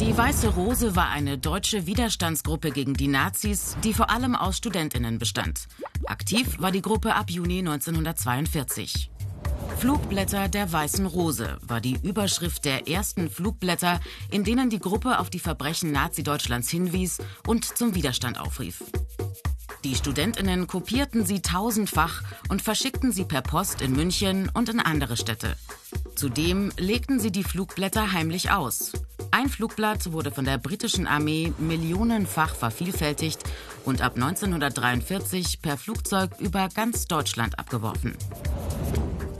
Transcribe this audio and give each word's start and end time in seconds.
Die 0.00 0.16
Weiße 0.16 0.48
Rose 0.48 0.96
war 0.96 1.10
eine 1.10 1.38
deutsche 1.38 1.86
Widerstandsgruppe 1.86 2.72
gegen 2.72 2.94
die 2.94 3.06
Nazis, 3.06 3.76
die 3.84 3.94
vor 3.94 4.10
allem 4.10 4.34
aus 4.34 4.56
Studentinnen 4.56 5.20
bestand. 5.20 5.68
Aktiv 6.06 6.56
war 6.58 6.72
die 6.72 6.82
Gruppe 6.82 7.14
ab 7.14 7.30
Juni 7.30 7.60
1942. 7.60 9.12
Flugblätter 9.78 10.48
der 10.48 10.72
Weißen 10.72 11.06
Rose 11.06 11.58
war 11.62 11.80
die 11.80 11.96
Überschrift 12.02 12.64
der 12.64 12.88
ersten 12.88 13.30
Flugblätter, 13.30 14.00
in 14.32 14.42
denen 14.42 14.68
die 14.68 14.80
Gruppe 14.80 15.20
auf 15.20 15.30
die 15.30 15.38
Verbrechen 15.38 15.92
Nazi-Deutschlands 15.92 16.68
hinwies 16.70 17.18
und 17.46 17.64
zum 17.64 17.94
Widerstand 17.94 18.40
aufrief. 18.40 18.82
Die 19.84 19.94
Studentinnen 19.94 20.66
kopierten 20.66 21.24
sie 21.24 21.40
tausendfach 21.40 22.22
und 22.48 22.62
verschickten 22.62 23.12
sie 23.12 23.24
per 23.24 23.42
Post 23.42 23.80
in 23.80 23.92
München 23.92 24.50
und 24.54 24.68
in 24.70 24.80
andere 24.80 25.16
Städte. 25.16 25.56
Zudem 26.16 26.72
legten 26.78 27.20
sie 27.20 27.30
die 27.30 27.44
Flugblätter 27.44 28.12
heimlich 28.12 28.50
aus. 28.50 28.92
Ein 29.34 29.48
Flugblatt 29.48 30.12
wurde 30.12 30.30
von 30.30 30.44
der 30.44 30.58
britischen 30.58 31.08
Armee 31.08 31.52
millionenfach 31.58 32.54
vervielfältigt 32.54 33.42
und 33.84 34.00
ab 34.00 34.14
1943 34.14 35.60
per 35.60 35.76
Flugzeug 35.76 36.30
über 36.38 36.68
ganz 36.68 37.06
Deutschland 37.06 37.58
abgeworfen. 37.58 38.16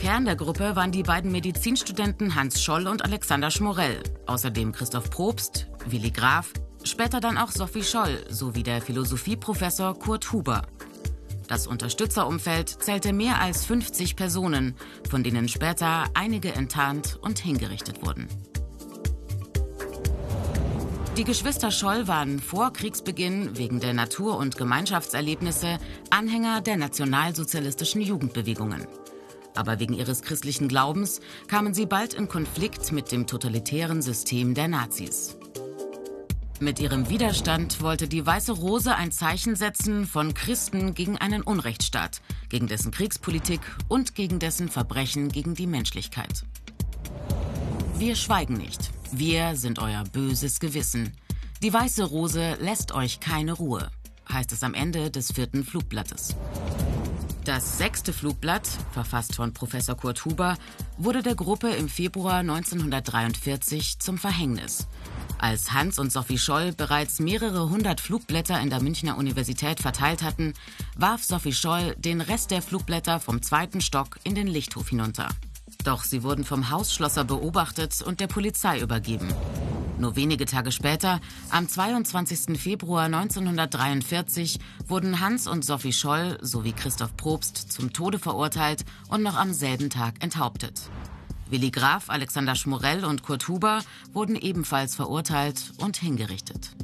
Kern 0.00 0.24
der 0.24 0.34
Gruppe 0.34 0.74
waren 0.74 0.90
die 0.90 1.04
beiden 1.04 1.30
Medizinstudenten 1.30 2.34
Hans 2.34 2.60
Scholl 2.60 2.88
und 2.88 3.04
Alexander 3.04 3.52
Schmorell, 3.52 4.02
außerdem 4.26 4.72
Christoph 4.72 5.10
Probst, 5.10 5.68
Willi 5.86 6.10
Graf, 6.10 6.52
später 6.82 7.20
dann 7.20 7.38
auch 7.38 7.52
Sophie 7.52 7.84
Scholl 7.84 8.26
sowie 8.28 8.64
der 8.64 8.82
Philosophieprofessor 8.82 9.96
Kurt 9.96 10.32
Huber. 10.32 10.62
Das 11.46 11.68
Unterstützerumfeld 11.68 12.68
zählte 12.68 13.12
mehr 13.12 13.40
als 13.40 13.64
50 13.64 14.16
Personen, 14.16 14.74
von 15.08 15.22
denen 15.22 15.48
später 15.48 16.06
einige 16.14 16.52
enttarnt 16.52 17.16
und 17.22 17.38
hingerichtet 17.38 18.04
wurden. 18.04 18.26
Die 21.16 21.24
Geschwister 21.24 21.70
Scholl 21.70 22.08
waren 22.08 22.40
vor 22.40 22.72
Kriegsbeginn 22.72 23.56
wegen 23.56 23.80
der 23.80 23.94
Natur- 23.94 24.36
und 24.36 24.56
Gemeinschaftserlebnisse 24.56 25.78
Anhänger 26.10 26.60
der 26.60 26.76
nationalsozialistischen 26.76 28.00
Jugendbewegungen 28.00 28.86
aber 29.54 29.78
wegen 29.78 29.94
ihres 29.94 30.22
christlichen 30.22 30.68
Glaubens 30.68 31.20
kamen 31.46 31.74
sie 31.74 31.86
bald 31.86 32.14
in 32.14 32.28
Konflikt 32.28 32.92
mit 32.92 33.12
dem 33.12 33.26
totalitären 33.26 34.02
System 34.02 34.54
der 34.54 34.68
Nazis. 34.68 35.36
Mit 36.60 36.78
ihrem 36.80 37.10
Widerstand 37.10 37.80
wollte 37.80 38.06
die 38.06 38.24
Weiße 38.24 38.52
Rose 38.52 38.94
ein 38.94 39.10
Zeichen 39.10 39.56
setzen 39.56 40.06
von 40.06 40.34
Christen 40.34 40.94
gegen 40.94 41.18
einen 41.18 41.42
Unrechtsstaat, 41.42 42.20
gegen 42.48 42.68
dessen 42.68 42.92
Kriegspolitik 42.92 43.60
und 43.88 44.14
gegen 44.14 44.38
dessen 44.38 44.68
Verbrechen 44.68 45.28
gegen 45.28 45.54
die 45.54 45.66
Menschlichkeit. 45.66 46.44
Wir 48.04 48.16
schweigen 48.16 48.58
nicht. 48.58 48.90
Wir 49.12 49.56
sind 49.56 49.78
euer 49.78 50.04
böses 50.04 50.60
Gewissen. 50.60 51.14
Die 51.62 51.72
Weiße 51.72 52.04
Rose 52.04 52.58
lässt 52.60 52.92
euch 52.92 53.18
keine 53.18 53.54
Ruhe, 53.54 53.90
heißt 54.30 54.52
es 54.52 54.62
am 54.62 54.74
Ende 54.74 55.10
des 55.10 55.32
vierten 55.32 55.64
Flugblattes. 55.64 56.36
Das 57.46 57.78
sechste 57.78 58.12
Flugblatt, 58.12 58.68
verfasst 58.92 59.36
von 59.36 59.54
Professor 59.54 59.96
Kurt 59.96 60.22
Huber, 60.26 60.58
wurde 60.98 61.22
der 61.22 61.34
Gruppe 61.34 61.70
im 61.70 61.88
Februar 61.88 62.40
1943 62.40 64.00
zum 64.00 64.18
Verhängnis. 64.18 64.86
Als 65.38 65.72
Hans 65.72 65.98
und 65.98 66.12
Sophie 66.12 66.36
Scholl 66.36 66.72
bereits 66.72 67.20
mehrere 67.20 67.70
hundert 67.70 68.02
Flugblätter 68.02 68.60
in 68.60 68.68
der 68.68 68.82
Münchner 68.82 69.16
Universität 69.16 69.80
verteilt 69.80 70.22
hatten, 70.22 70.52
warf 70.94 71.24
Sophie 71.24 71.54
Scholl 71.54 71.94
den 71.96 72.20
Rest 72.20 72.50
der 72.50 72.60
Flugblätter 72.60 73.18
vom 73.18 73.40
zweiten 73.40 73.80
Stock 73.80 74.18
in 74.24 74.34
den 74.34 74.46
Lichthof 74.46 74.90
hinunter. 74.90 75.30
Doch 75.84 76.02
sie 76.02 76.22
wurden 76.22 76.44
vom 76.44 76.70
Hausschlosser 76.70 77.24
beobachtet 77.24 78.02
und 78.02 78.18
der 78.18 78.26
Polizei 78.26 78.80
übergeben. 78.80 79.28
Nur 79.98 80.16
wenige 80.16 80.46
Tage 80.46 80.72
später, 80.72 81.20
am 81.50 81.68
22. 81.68 82.58
Februar 82.58 83.04
1943, 83.04 84.58
wurden 84.88 85.20
Hans 85.20 85.46
und 85.46 85.64
Sophie 85.64 85.92
Scholl 85.92 86.38
sowie 86.40 86.72
Christoph 86.72 87.16
Probst 87.16 87.70
zum 87.70 87.92
Tode 87.92 88.18
verurteilt 88.18 88.84
und 89.08 89.22
noch 89.22 89.36
am 89.36 89.52
selben 89.52 89.90
Tag 89.90 90.14
enthauptet. 90.20 90.80
Willi 91.48 91.70
Graf, 91.70 92.08
Alexander 92.08 92.56
Schmorell 92.56 93.04
und 93.04 93.22
Kurt 93.22 93.46
Huber 93.46 93.80
wurden 94.12 94.34
ebenfalls 94.34 94.96
verurteilt 94.96 95.72
und 95.78 95.98
hingerichtet. 95.98 96.74